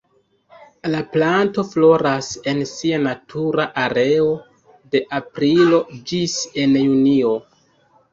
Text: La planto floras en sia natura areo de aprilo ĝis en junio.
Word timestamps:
La 0.91 0.99
planto 1.15 1.63
floras 1.73 2.29
en 2.51 2.61
sia 2.69 2.99
natura 3.07 3.65
areo 3.81 4.31
de 4.95 5.01
aprilo 5.19 5.83
ĝis 6.13 6.39
en 6.65 6.75
junio. 6.81 7.35